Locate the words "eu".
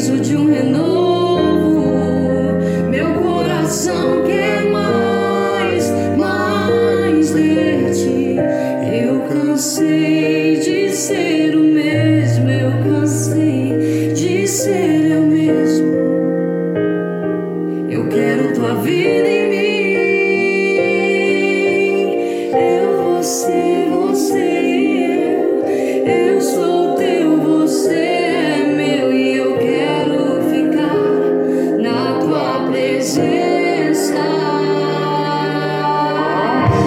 8.90-9.20, 12.48-12.70, 15.10-15.22, 17.90-18.08